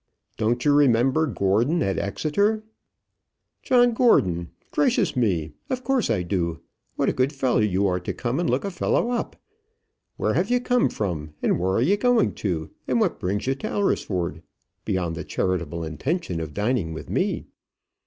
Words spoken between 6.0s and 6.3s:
I